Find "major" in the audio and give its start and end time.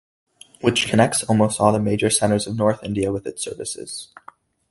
1.79-2.09